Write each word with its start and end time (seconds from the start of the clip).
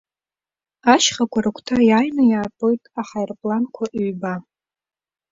Ашьхақәа 0.93 1.39
рыгәҭа 1.43 1.77
иааины 1.89 2.23
иаатәоит 2.27 2.83
аҳаирпланқәа 2.99 3.85
ҩба. 4.07 4.33